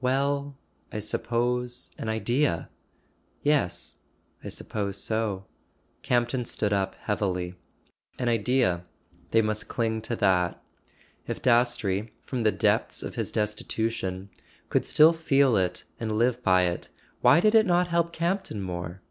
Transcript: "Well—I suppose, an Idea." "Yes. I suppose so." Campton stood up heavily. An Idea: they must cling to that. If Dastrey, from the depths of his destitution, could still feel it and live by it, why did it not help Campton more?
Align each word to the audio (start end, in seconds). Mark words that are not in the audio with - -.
"Well—I 0.00 0.98
suppose, 0.98 1.90
an 1.98 2.08
Idea." 2.08 2.70
"Yes. 3.42 3.98
I 4.42 4.48
suppose 4.48 4.96
so." 4.96 5.44
Campton 6.02 6.46
stood 6.46 6.72
up 6.72 6.94
heavily. 7.02 7.56
An 8.18 8.30
Idea: 8.30 8.86
they 9.32 9.42
must 9.42 9.68
cling 9.68 10.00
to 10.00 10.16
that. 10.16 10.58
If 11.26 11.42
Dastrey, 11.42 12.14
from 12.22 12.44
the 12.44 12.50
depths 12.66 13.02
of 13.02 13.16
his 13.16 13.30
destitution, 13.30 14.30
could 14.70 14.86
still 14.86 15.12
feel 15.12 15.54
it 15.54 15.84
and 16.00 16.12
live 16.16 16.42
by 16.42 16.62
it, 16.62 16.88
why 17.20 17.40
did 17.40 17.54
it 17.54 17.66
not 17.66 17.88
help 17.88 18.10
Campton 18.10 18.62
more? 18.62 19.02